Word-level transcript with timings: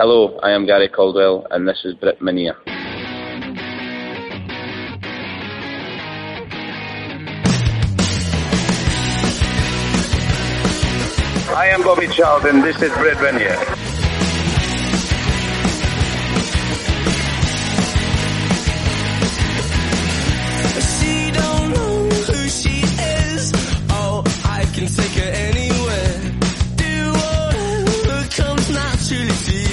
Hello, 0.00 0.38
I 0.44 0.52
am 0.52 0.64
Gary 0.64 0.88
Caldwell, 0.88 1.44
and 1.50 1.66
this 1.66 1.84
is 1.84 1.92
Britt 1.94 2.20
Minear. 2.20 2.54
I 11.52 11.66
am 11.72 11.82
Bobby 11.82 12.06
Child, 12.06 12.44
and 12.44 12.62
this 12.62 12.80
is 12.80 12.92
Britt 12.92 13.18
Minear. 13.18 13.58
Oh, 23.90 24.22
take 24.76 25.10
her 25.18 25.32
anywhere. 25.32 26.20
Do 26.76 27.10
whatever 27.10 28.28
comes 28.30 28.70
naturally 28.70 29.32
to 29.32 29.52
you. 29.62 29.67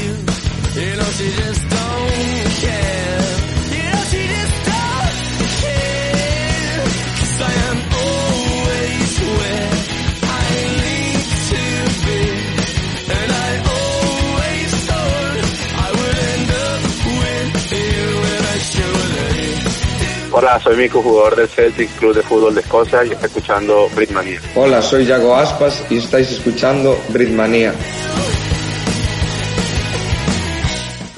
Hola, 20.37 20.59
soy 20.59 20.75
Mico, 20.75 21.01
jugador 21.01 21.37
del 21.37 21.47
Celtic 21.47 21.89
Club 21.97 22.13
de 22.13 22.21
Fútbol 22.21 22.53
de 22.53 22.59
Escocia 22.59 23.05
y 23.05 23.11
está 23.11 23.27
escuchando 23.27 23.87
Britmania. 23.95 24.41
Hola, 24.57 24.81
soy 24.81 25.05
Yago 25.05 25.33
Aspas 25.33 25.89
y 25.89 25.99
estáis 25.99 26.29
escuchando 26.29 26.97
Britmania. 27.07 27.73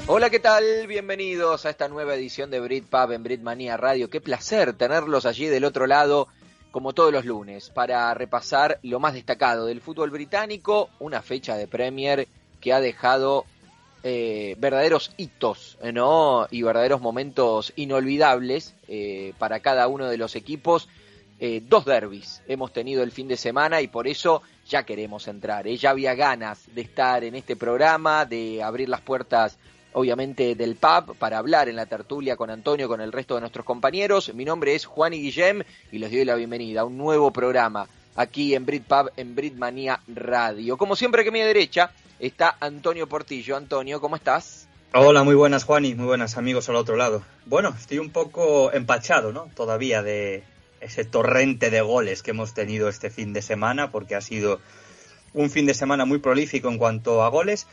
Hola, 0.06 0.30
¿qué 0.30 0.38
tal? 0.38 0.86
Bienvenidos 0.86 1.66
a 1.66 1.72
esta 1.72 1.88
nueva 1.88 2.14
edición 2.14 2.52
de 2.52 2.60
Britpub 2.60 3.12
en 3.12 3.24
Britmania 3.24 3.76
Radio. 3.76 4.08
Qué 4.08 4.22
placer 4.22 4.74
tenerlos 4.74 5.26
allí 5.26 5.48
del 5.48 5.66
otro 5.66 5.88
lado, 5.88 6.28
como 6.70 6.94
todos 6.94 7.12
los 7.12 7.26
lunes, 7.26 7.72
para 7.72 8.14
repasar 8.14 8.78
lo 8.84 9.00
más 9.00 9.16
destacado 9.16 9.66
del 9.66 9.82
fútbol 9.82 10.12
británico, 10.12 10.92
una 11.00 11.24
fecha 11.24 11.56
de 11.56 11.68
Premier 11.68 12.28
que 12.62 12.72
ha 12.72 12.80
dejado 12.80 13.46
eh, 14.04 14.56
verdaderos 14.58 15.12
hitos, 15.18 15.78
¿no? 15.94 16.48
Y 16.52 16.62
verdaderos 16.62 17.02
momentos 17.02 17.74
inolvidables 17.76 18.76
eh, 18.88 19.34
para 19.38 19.60
cada 19.60 19.88
uno 19.88 20.08
de 20.08 20.18
los 20.18 20.36
equipos. 20.36 20.88
Eh, 21.40 21.62
dos 21.64 21.86
derbis 21.86 22.42
hemos 22.48 22.74
tenido 22.74 23.04
el 23.04 23.12
fin 23.12 23.28
de 23.28 23.38
semana 23.38 23.80
y 23.82 23.88
por 23.88 24.08
eso 24.08 24.42
ya 24.68 24.84
queremos 24.84 25.28
entrar. 25.28 25.68
¿eh? 25.68 25.78
Ya 25.78 25.92
había 25.92 26.16
ganas 26.16 26.64
de 26.74 26.82
estar 26.82 27.24
en 27.24 27.36
este 27.36 27.56
programa, 27.56 28.26
de 28.26 28.64
abrir 28.64 28.90
las 28.90 29.02
puertas 29.02 29.58
obviamente 29.94 30.56
del 30.56 30.76
pub 30.76 31.16
para 31.18 31.38
hablar 31.38 31.70
en 31.70 31.76
la 31.76 31.86
tertulia 31.86 32.36
con 32.36 32.50
Antonio, 32.50 32.88
con 32.88 33.02
el 33.02 33.12
resto 33.12 33.36
de 33.36 33.42
nuestros 33.42 33.66
compañeros. 33.66 34.34
Mi 34.34 34.46
nombre 34.46 34.74
es 34.74 34.86
Juan 34.86 35.14
y 35.14 35.22
Guillem 35.22 35.64
y 35.92 36.00
les 36.00 36.12
doy 36.12 36.26
la 36.26 36.36
bienvenida 36.36 36.82
a 36.82 36.86
un 36.86 36.98
nuevo 36.98 37.32
programa 37.32 37.88
aquí 38.16 38.56
en 38.56 38.66
Brit 38.66 38.84
Pub, 38.84 39.12
en 39.16 39.36
Britmania 39.36 40.02
Radio. 40.08 40.76
Como 40.76 40.96
siempre 40.96 41.24
que 41.24 41.32
mi 41.32 41.42
derecha 41.42 41.92
está 42.20 42.58
Antonio 42.60 43.08
Portillo. 43.08 43.56
Antonio, 43.56 44.02
¿cómo 44.02 44.16
estás? 44.16 44.68
Hola, 44.94 45.24
muy 45.24 45.36
buenas 45.36 45.64
Juani, 45.64 45.96
muy 45.96 46.06
buenas 46.06 46.38
amigos 46.38 46.70
al 46.70 46.76
otro 46.76 46.96
lado. 46.96 47.24
Bueno, 47.46 47.76
estoy 47.78 48.00
un 48.00 48.10
poco 48.10 48.72
empachado, 48.72 49.32
¿no? 49.32 49.50
Todavía 49.56 50.02
de 50.02 50.44
ese 50.80 51.04
torrente 51.04 51.70
de 51.70 51.82
goles 51.82 52.24
que 52.24 52.32
hemos 52.32 52.54
tenido 52.54 52.88
este 52.88 53.10
fin 53.10 53.34
de 53.34 53.42
semana, 53.42 53.92
porque 53.92 54.16
ha 54.16 54.22
sido 54.22 54.60
un 55.34 55.50
fin 55.50 55.66
de 55.66 55.74
semana 55.74 56.06
muy 56.06 56.20
prolífico 56.20 56.70
en 56.70 56.78
cuanto 56.78 57.24
a 57.24 57.30
goles. 57.30 57.68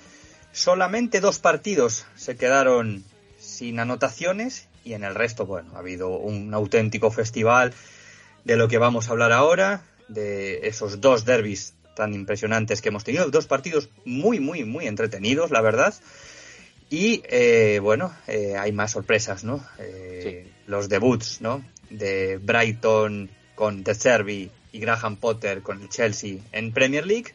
Solamente 0.52 1.20
dos 1.20 1.38
partidos 1.38 2.06
se 2.16 2.36
quedaron 2.36 3.04
sin 3.38 3.78
anotaciones 3.78 4.68
y 4.84 4.94
en 4.94 5.04
el 5.04 5.14
resto, 5.14 5.46
bueno, 5.46 5.72
ha 5.76 5.78
habido 5.78 6.10
un 6.10 6.52
auténtico 6.52 7.10
festival 7.10 7.72
de 8.44 8.56
lo 8.56 8.68
que 8.68 8.78
vamos 8.78 9.08
a 9.08 9.12
hablar 9.12 9.32
ahora, 9.32 9.82
de 10.08 10.66
esos 10.68 11.00
dos 11.00 11.24
derbis 11.24 11.74
tan 11.94 12.14
impresionantes 12.14 12.82
que 12.82 12.88
hemos 12.88 13.04
tenido, 13.04 13.30
dos 13.30 13.46
partidos 13.46 13.88
muy, 14.04 14.40
muy, 14.40 14.64
muy 14.64 14.86
entretenidos, 14.86 15.50
la 15.50 15.60
verdad. 15.60 15.94
Y 16.90 17.22
eh, 17.28 17.80
bueno, 17.82 18.14
eh, 18.26 18.56
hay 18.56 18.72
más 18.72 18.92
sorpresas, 18.92 19.44
¿no? 19.44 19.64
Eh, 19.78 20.46
Los 20.66 20.88
debuts, 20.88 21.40
¿no? 21.40 21.64
De 21.90 22.38
Brighton 22.38 23.30
con 23.54 23.84
De 23.84 23.94
Servi 23.94 24.50
y 24.72 24.78
Graham 24.78 25.16
Potter 25.16 25.62
con 25.62 25.80
el 25.82 25.88
Chelsea 25.88 26.38
en 26.52 26.72
Premier 26.72 27.06
League 27.06 27.32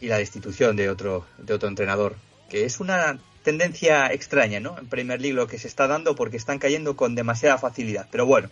y 0.00 0.06
la 0.08 0.18
destitución 0.18 0.76
de 0.76 0.90
otro, 0.90 1.26
de 1.38 1.54
otro 1.54 1.68
entrenador, 1.68 2.16
que 2.48 2.64
es 2.64 2.80
una 2.80 3.18
tendencia 3.42 4.12
extraña, 4.12 4.60
¿no? 4.60 4.78
En 4.78 4.86
Premier 4.88 5.20
League 5.20 5.34
lo 5.34 5.46
que 5.46 5.58
se 5.58 5.68
está 5.68 5.86
dando 5.86 6.14
porque 6.14 6.36
están 6.36 6.58
cayendo 6.58 6.96
con 6.96 7.14
demasiada 7.14 7.58
facilidad. 7.58 8.08
Pero 8.10 8.26
bueno, 8.26 8.50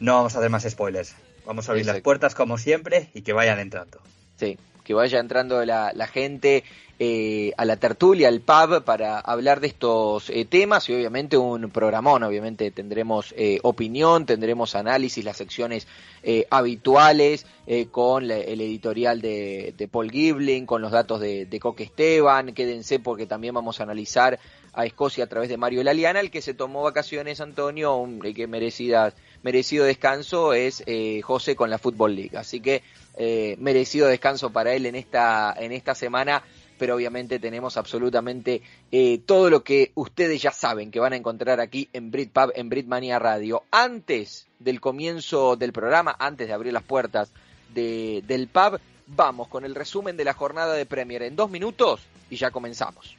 no 0.00 0.14
vamos 0.14 0.34
a 0.34 0.38
hacer 0.38 0.50
más 0.50 0.66
spoilers. 0.68 1.14
Vamos 1.46 1.68
a 1.68 1.72
abrir 1.72 1.86
las 1.86 2.00
puertas 2.00 2.34
como 2.34 2.58
siempre 2.58 3.08
y 3.14 3.22
que 3.22 3.32
vayan 3.32 3.58
entrando. 3.58 4.00
Sí, 4.38 4.56
que 4.84 4.94
vaya 4.94 5.18
entrando 5.18 5.64
la, 5.64 5.92
la 5.94 6.06
gente 6.06 6.64
eh, 7.00 7.52
a 7.56 7.64
la 7.64 7.76
tertulia, 7.76 8.28
al 8.28 8.40
pub, 8.40 8.82
para 8.84 9.18
hablar 9.20 9.60
de 9.60 9.68
estos 9.68 10.30
eh, 10.30 10.44
temas 10.44 10.88
y 10.88 10.94
obviamente 10.94 11.36
un 11.36 11.70
programón. 11.70 12.22
Obviamente 12.24 12.70
tendremos 12.70 13.34
eh, 13.36 13.58
opinión, 13.62 14.26
tendremos 14.26 14.74
análisis, 14.74 15.24
las 15.24 15.36
secciones 15.36 15.86
eh, 16.22 16.46
habituales 16.50 17.46
eh, 17.66 17.86
con 17.90 18.26
la- 18.28 18.38
el 18.38 18.60
editorial 18.60 19.20
de, 19.20 19.74
de 19.76 19.88
Paul 19.88 20.10
Gibling, 20.10 20.66
con 20.66 20.82
los 20.82 20.90
datos 20.92 21.20
de, 21.20 21.46
Coque 21.60 21.84
Esteban. 21.84 22.52
Quédense 22.54 22.98
porque 22.98 23.26
también 23.26 23.54
vamos 23.54 23.78
a 23.80 23.84
analizar 23.84 24.38
a 24.72 24.84
Escocia 24.86 25.24
a 25.24 25.28
través 25.28 25.48
de 25.48 25.56
Mario 25.56 25.82
Laliana, 25.82 26.20
el 26.20 26.30
que 26.30 26.42
se 26.42 26.54
tomó 26.54 26.82
vacaciones, 26.82 27.40
Antonio, 27.40 27.96
un 27.96 28.24
el 28.24 28.34
que 28.34 28.46
merecida, 28.46 29.12
merecido 29.42 29.84
descanso 29.84 30.52
es 30.52 30.82
eh, 30.86 31.20
José 31.22 31.56
con 31.56 31.70
la 31.70 31.78
Football 31.78 32.14
League. 32.16 32.36
Así 32.36 32.60
que 32.60 32.82
eh, 33.16 33.56
merecido 33.58 34.06
descanso 34.08 34.50
para 34.50 34.74
él 34.74 34.86
en 34.86 34.94
esta, 34.94 35.54
en 35.58 35.72
esta 35.72 35.94
semana, 35.94 36.42
pero 36.78 36.94
obviamente 36.94 37.38
tenemos 37.40 37.76
absolutamente 37.76 38.62
eh, 38.92 39.18
todo 39.26 39.50
lo 39.50 39.64
que 39.64 39.90
ustedes 39.96 40.40
ya 40.40 40.52
saben 40.52 40.90
que 40.90 41.00
van 41.00 41.12
a 41.12 41.16
encontrar 41.16 41.60
aquí 41.60 41.88
en 41.92 42.10
Britpub, 42.10 42.52
en 42.54 42.68
Britmania 42.68 43.18
Radio. 43.18 43.64
Antes 43.70 44.46
del 44.60 44.80
comienzo 44.80 45.56
del 45.56 45.72
programa, 45.72 46.14
antes 46.18 46.46
de 46.46 46.52
abrir 46.54 46.72
las 46.72 46.84
puertas 46.84 47.30
de- 47.74 48.22
del 48.26 48.46
pub, 48.48 48.78
vamos 49.08 49.48
con 49.48 49.64
el 49.64 49.74
resumen 49.74 50.16
de 50.16 50.24
la 50.24 50.34
jornada 50.34 50.74
de 50.74 50.86
Premier 50.86 51.22
en 51.22 51.34
dos 51.34 51.50
minutos 51.50 52.00
y 52.30 52.36
ya 52.36 52.50
comenzamos. 52.50 53.16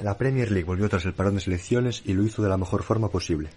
La 0.00 0.16
Premier 0.16 0.50
League 0.50 0.64
volvió 0.66 0.88
tras 0.88 1.04
el 1.06 1.14
parón 1.14 1.34
de 1.34 1.40
selecciones 1.40 2.02
y 2.04 2.12
lo 2.12 2.22
hizo 2.22 2.42
de 2.42 2.48
la 2.50 2.56
mejor 2.58 2.82
forma 2.82 3.08
posible. 3.08 3.48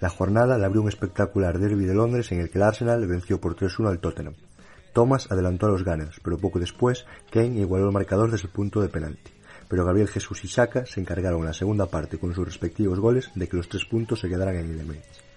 La 0.00 0.08
jornada 0.08 0.58
le 0.58 0.64
abrió 0.64 0.82
un 0.82 0.88
espectacular 0.88 1.58
derby 1.58 1.84
de 1.84 1.94
Londres 1.94 2.32
en 2.32 2.40
el 2.40 2.50
que 2.50 2.58
el 2.58 2.64
Arsenal 2.64 3.06
venció 3.06 3.40
por 3.40 3.56
3-1 3.56 3.88
al 3.88 4.00
Tottenham. 4.00 4.34
Thomas 4.92 5.30
adelantó 5.30 5.66
a 5.66 5.70
los 5.70 5.84
Gunners, 5.84 6.20
pero 6.22 6.38
poco 6.38 6.58
después 6.58 7.04
Kane 7.30 7.60
igualó 7.60 7.86
el 7.86 7.92
marcador 7.92 8.30
desde 8.30 8.46
el 8.46 8.52
punto 8.52 8.80
de 8.80 8.88
penalti. 8.88 9.32
Pero 9.68 9.84
Gabriel 9.84 10.08
Jesús 10.08 10.44
y 10.44 10.48
Saka 10.48 10.86
se 10.86 11.00
encargaron 11.00 11.40
en 11.40 11.46
la 11.46 11.52
segunda 11.52 11.86
parte 11.86 12.18
con 12.18 12.34
sus 12.34 12.44
respectivos 12.44 13.00
goles 13.00 13.30
de 13.34 13.48
que 13.48 13.56
los 13.56 13.68
tres 13.68 13.84
puntos 13.84 14.20
se 14.20 14.28
quedaran 14.28 14.56
en 14.56 14.70
el 14.70 14.80
Emirates. 14.80 15.33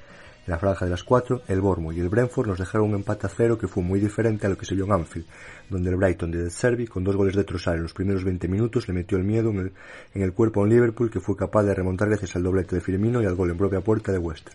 En 0.48 0.54
la 0.54 0.60
franja 0.60 0.86
de 0.86 0.92
las 0.92 1.04
cuatro, 1.04 1.42
el 1.50 1.60
Bournemouth 1.60 1.94
y 1.94 2.00
el 2.00 2.08
Brentford 2.08 2.48
nos 2.48 2.58
dejaron 2.58 2.88
un 2.88 2.96
empate 2.96 3.28
a 3.28 3.30
cero 3.30 3.58
que 3.58 3.68
fue 3.68 3.84
muy 3.84 4.00
diferente 4.00 4.48
a 4.48 4.50
lo 4.50 4.58
que 4.58 4.66
se 4.66 4.76
vio 4.76 4.86
en 4.86 4.94
Anfield, 4.94 5.26
donde 5.70 5.90
el 5.90 5.98
Brighton 5.98 6.32
de 6.32 6.50
Zerbi, 6.50 6.88
con 6.88 7.04
dos 7.04 7.18
goles 7.18 7.36
de 7.36 7.44
Trossard 7.44 7.76
en 7.76 7.84
los 7.84 7.92
primeros 7.92 8.24
20 8.24 8.48
minutos, 8.48 8.88
le 8.88 8.94
metió 8.94 9.18
el 9.18 9.26
miedo 9.26 9.50
en 9.52 9.74
el, 10.14 10.32
cuerpo 10.32 10.62
a 10.62 10.64
un 10.64 10.70
Liverpool 10.70 11.12
que 11.12 11.20
fue 11.20 11.36
capaz 11.36 11.64
de 11.64 11.76
remontar 11.76 12.08
gracias 12.08 12.38
al 12.38 12.44
doblete 12.44 12.78
de 12.78 12.82
Firmino 12.82 13.22
y 13.22 13.26
al 13.26 13.36
gol 13.36 13.50
en 13.50 13.58
propia 13.58 13.82
puerta 13.82 14.14
de 14.14 14.20
Wester. 14.20 14.54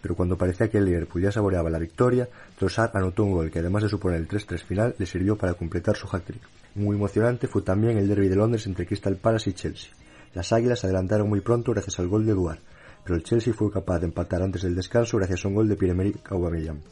Pero 0.00 0.14
cuando 0.14 0.38
parecía 0.38 0.68
que 0.68 0.78
el 0.78 0.84
Liverpool 0.84 1.22
ya 1.22 1.32
saboreaba 1.32 1.68
la 1.68 1.80
victoria, 1.80 2.28
Trossard 2.56 2.96
anotó 2.96 3.24
un 3.24 3.32
gol 3.32 3.50
que 3.50 3.58
además 3.58 3.82
de 3.82 3.88
suponer 3.88 4.20
el 4.20 4.28
3-3 4.28 4.62
final, 4.62 4.94
le 4.96 5.04
sirvió 5.04 5.36
para 5.36 5.54
completar 5.54 5.96
su 5.96 6.06
hat-trick. 6.06 6.42
Muy 6.76 6.94
emocionante 6.94 7.48
fue 7.48 7.62
también 7.62 7.98
el 7.98 8.06
derby 8.06 8.28
de 8.28 8.36
Londres 8.36 8.68
entre 8.68 8.86
Crystal 8.86 9.16
Palace 9.16 9.50
y 9.50 9.54
Chelsea. 9.54 9.90
Las 10.32 10.52
Águilas 10.52 10.84
adelantaron 10.84 11.28
muy 11.28 11.40
pronto 11.40 11.72
gracias 11.72 11.98
al 11.98 12.06
gol 12.06 12.24
de 12.24 12.34
Duar, 12.34 12.60
pero 13.04 13.16
el 13.16 13.22
Chelsea 13.22 13.52
fue 13.52 13.70
capaz 13.70 14.00
de 14.00 14.06
empatar 14.06 14.42
antes 14.42 14.62
del 14.62 14.74
descanso 14.74 15.18
gracias 15.18 15.44
a 15.44 15.48
un 15.48 15.54
gol 15.54 15.68
de 15.68 15.76
Pierre-Emerick 15.76 16.32
Aubameyang. 16.32 16.82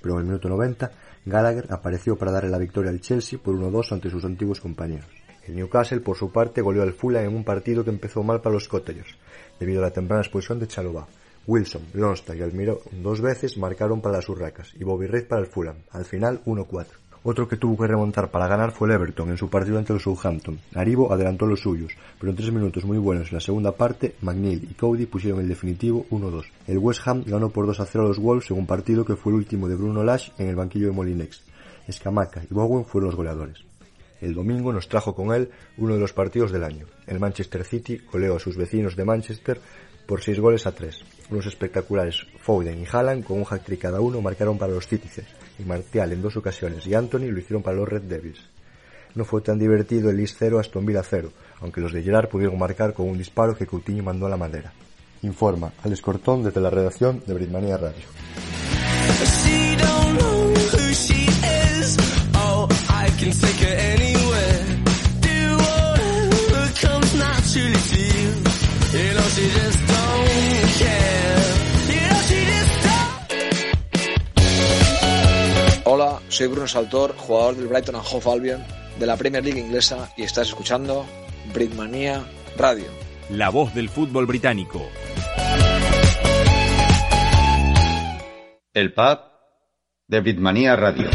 Pero 0.00 0.14
en 0.14 0.20
el 0.20 0.26
minuto 0.26 0.48
90, 0.48 0.90
Gallagher 1.26 1.66
apareció 1.70 2.16
para 2.16 2.32
darle 2.32 2.50
la 2.50 2.58
victoria 2.58 2.90
al 2.90 3.00
Chelsea 3.00 3.38
por 3.38 3.54
1-2 3.54 3.92
ante 3.92 4.10
sus 4.10 4.24
antiguos 4.24 4.60
compañeros. 4.60 5.08
El 5.46 5.56
Newcastle, 5.56 6.00
por 6.00 6.16
su 6.16 6.30
parte, 6.30 6.60
goleó 6.60 6.82
al 6.82 6.92
Fulham 6.92 7.24
en 7.24 7.34
un 7.34 7.44
partido 7.44 7.84
que 7.84 7.90
empezó 7.90 8.22
mal 8.22 8.40
para 8.40 8.54
los 8.54 8.68
Cottagers, 8.68 9.16
debido 9.58 9.80
a 9.80 9.86
la 9.86 9.92
temprana 9.92 10.22
expulsión 10.22 10.58
de 10.58 10.68
Chalobah. 10.68 11.06
Wilson, 11.46 11.82
Longstaff 11.94 12.36
y 12.36 12.42
Almirón 12.42 12.78
dos 13.02 13.22
veces 13.22 13.56
marcaron 13.56 14.02
para 14.02 14.16
las 14.16 14.28
Urracas 14.28 14.74
y 14.78 14.84
Bobby 14.84 15.08
para 15.22 15.40
el 15.40 15.46
Fulham, 15.46 15.76
al 15.90 16.04
final 16.04 16.42
1-4. 16.44 16.86
Otro 17.24 17.48
que 17.48 17.56
tuvo 17.56 17.76
que 17.76 17.88
remontar 17.88 18.30
para 18.30 18.46
ganar 18.46 18.70
fue 18.70 18.88
el 18.88 18.94
Everton 18.94 19.30
en 19.30 19.36
su 19.36 19.50
partido 19.50 19.76
ante 19.76 19.92
los 19.92 20.02
Southampton. 20.02 20.60
Aribo 20.74 21.12
adelantó 21.12 21.46
los 21.46 21.60
suyos, 21.60 21.92
pero 22.18 22.30
en 22.30 22.36
tres 22.36 22.52
minutos 22.52 22.84
muy 22.84 22.98
buenos 22.98 23.28
en 23.28 23.34
la 23.34 23.40
segunda 23.40 23.72
parte, 23.72 24.14
McNeil 24.22 24.68
y 24.70 24.74
Cody 24.74 25.06
pusieron 25.06 25.40
el 25.40 25.48
definitivo 25.48 26.06
1-2. 26.10 26.44
El 26.68 26.78
West 26.78 27.00
Ham 27.06 27.24
ganó 27.26 27.50
por 27.50 27.66
2-0 27.66 28.00
a 28.00 28.08
los 28.08 28.20
Wolves 28.20 28.50
en 28.50 28.58
un 28.58 28.66
partido 28.66 29.04
que 29.04 29.16
fue 29.16 29.32
el 29.32 29.38
último 29.38 29.68
de 29.68 29.74
Bruno 29.74 30.04
Lash 30.04 30.30
en 30.38 30.48
el 30.48 30.56
banquillo 30.56 30.86
de 30.86 30.92
Molinex. 30.92 31.42
Escamaca 31.88 32.42
y 32.48 32.54
Bowen 32.54 32.84
fueron 32.84 33.08
los 33.08 33.16
goleadores. 33.16 33.64
El 34.20 34.34
domingo 34.34 34.72
nos 34.72 34.88
trajo 34.88 35.14
con 35.14 35.34
él 35.34 35.50
uno 35.76 35.94
de 35.94 36.00
los 36.00 36.12
partidos 36.12 36.52
del 36.52 36.64
año. 36.64 36.86
El 37.06 37.18
Manchester 37.18 37.64
City 37.64 38.00
goleó 38.12 38.36
a 38.36 38.40
sus 38.40 38.56
vecinos 38.56 38.94
de 38.94 39.04
Manchester 39.04 39.60
por 40.06 40.22
6 40.22 40.40
goles 40.40 40.66
a 40.66 40.72
3. 40.72 41.04
Unos 41.30 41.46
espectaculares 41.46 42.26
Foden 42.40 42.80
y 42.80 42.86
Haaland 42.90 43.24
con 43.24 43.38
un 43.38 43.46
hat-trick 43.48 43.80
cada 43.80 44.00
uno 44.00 44.20
marcaron 44.20 44.56
para 44.56 44.72
los 44.72 44.86
Citizens 44.86 45.28
y 45.58 45.62
Martial 45.64 46.12
en 46.12 46.22
dos 46.22 46.36
ocasiones 46.36 46.86
y 46.86 46.94
Anthony 46.94 47.30
lo 47.30 47.38
hicieron 47.38 47.62
para 47.62 47.76
los 47.76 47.88
Red 47.88 48.02
Devils. 48.02 48.40
No 49.14 49.24
fue 49.24 49.40
tan 49.40 49.58
divertido 49.58 50.10
el 50.10 50.16
Leeds 50.16 50.36
0 50.38 50.58
Aston 50.58 50.86
Villa 50.86 51.02
0, 51.02 51.32
aunque 51.60 51.80
los 51.80 51.92
de 51.92 52.02
Gerard 52.02 52.28
pudieron 52.28 52.58
marcar 52.58 52.92
con 52.94 53.08
un 53.08 53.18
disparo 53.18 53.56
que 53.56 53.66
Coutinho 53.66 54.02
mandó 54.02 54.26
a 54.26 54.30
la 54.30 54.36
madera. 54.36 54.72
Informa 55.22 55.72
Alex 55.82 56.00
Cortón 56.00 56.44
desde 56.44 56.60
la 56.60 56.70
redacción 56.70 57.22
de 57.26 57.34
Britmania 57.34 57.76
Radio. 57.76 58.04
Soy 76.38 76.46
Bruno 76.46 76.68
Saltor, 76.68 77.16
jugador 77.16 77.56
del 77.56 77.66
Brighton 77.66 77.96
and 77.96 78.04
Hove 78.12 78.30
Albion 78.30 78.64
de 79.00 79.06
la 79.06 79.16
Premier 79.16 79.42
League 79.42 79.58
inglesa 79.58 80.08
y 80.16 80.22
estás 80.22 80.46
escuchando 80.46 81.04
Britmania 81.52 82.24
Radio. 82.56 82.84
La 83.28 83.50
voz 83.50 83.74
del 83.74 83.88
fútbol 83.88 84.26
británico. 84.26 84.88
El 88.72 88.94
pub 88.94 89.18
de 90.06 90.20
Britmania 90.20 90.76
Radio. 90.76 91.10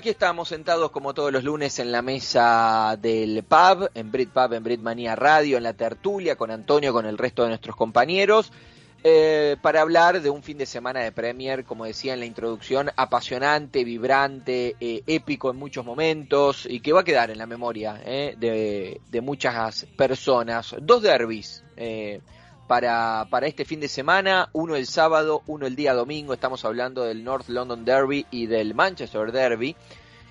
Aquí 0.00 0.08
estamos 0.08 0.48
sentados 0.48 0.90
como 0.92 1.12
todos 1.12 1.30
los 1.30 1.44
lunes 1.44 1.78
en 1.78 1.92
la 1.92 2.00
mesa 2.00 2.96
del 2.98 3.44
pub, 3.44 3.90
en 3.92 4.10
Brit 4.10 4.30
Pub, 4.30 4.54
en 4.54 4.64
Britmania 4.64 5.14
Radio, 5.14 5.58
en 5.58 5.62
la 5.62 5.74
tertulia 5.74 6.36
con 6.36 6.50
Antonio, 6.50 6.94
con 6.94 7.04
el 7.04 7.18
resto 7.18 7.42
de 7.42 7.48
nuestros 7.48 7.76
compañeros, 7.76 8.50
eh, 9.04 9.58
para 9.60 9.82
hablar 9.82 10.22
de 10.22 10.30
un 10.30 10.42
fin 10.42 10.56
de 10.56 10.64
semana 10.64 11.00
de 11.00 11.12
Premier, 11.12 11.64
como 11.64 11.84
decía 11.84 12.14
en 12.14 12.20
la 12.20 12.24
introducción, 12.24 12.90
apasionante, 12.96 13.84
vibrante, 13.84 14.74
eh, 14.80 15.02
épico 15.06 15.50
en 15.50 15.58
muchos 15.58 15.84
momentos 15.84 16.66
y 16.66 16.80
que 16.80 16.94
va 16.94 17.00
a 17.00 17.04
quedar 17.04 17.30
en 17.30 17.36
la 17.36 17.44
memoria 17.44 18.00
eh, 18.02 18.36
de, 18.38 19.02
de 19.06 19.20
muchas 19.20 19.84
personas. 19.98 20.76
Dos 20.80 21.02
derbis. 21.02 21.62
Para, 22.70 23.26
para 23.28 23.48
este 23.48 23.64
fin 23.64 23.80
de 23.80 23.88
semana, 23.88 24.48
uno 24.52 24.76
el 24.76 24.86
sábado, 24.86 25.42
uno 25.48 25.66
el 25.66 25.74
día 25.74 25.92
domingo, 25.92 26.32
estamos 26.32 26.64
hablando 26.64 27.02
del 27.02 27.24
North 27.24 27.48
London 27.48 27.84
Derby 27.84 28.26
y 28.30 28.46
del 28.46 28.76
Manchester 28.76 29.32
Derby, 29.32 29.74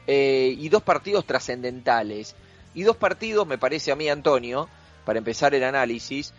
eh, 0.07 0.56
y 0.57 0.69
dos 0.69 0.81
partidos 0.81 1.25
trascendentales, 1.25 2.38
y 2.74 2.83
dos 2.83 2.95
partidos, 2.95 3.45
me 3.45 3.57
parece 3.57 3.91
a 3.91 3.97
mí, 3.97 4.07
Antonio, 4.07 4.69
para 5.03 5.19
empezar 5.19 5.53
el 5.53 5.65
análisis, 5.65 6.33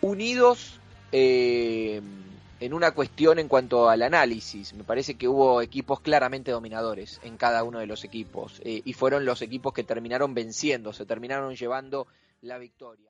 unidos 0.00 0.80
eh, 1.12 2.02
en 2.58 2.74
una 2.74 2.90
cuestión 2.90 3.38
en 3.38 3.46
cuanto 3.46 3.88
al 3.88 4.02
análisis. 4.02 4.74
Me 4.74 4.82
parece 4.82 5.14
que 5.14 5.28
hubo 5.28 5.62
equipos 5.62 6.00
claramente 6.00 6.50
dominadores 6.50 7.20
en 7.22 7.36
cada 7.36 7.62
uno 7.62 7.78
de 7.78 7.86
los 7.86 8.02
equipos, 8.02 8.60
eh, 8.64 8.82
y 8.84 8.94
fueron 8.94 9.24
los 9.24 9.42
equipos 9.42 9.74
que 9.74 9.84
terminaron 9.84 10.34
venciendo, 10.34 10.92
se 10.92 11.06
terminaron 11.06 11.54
llevando 11.54 12.08
la 12.42 12.58
victoria. 12.58 13.09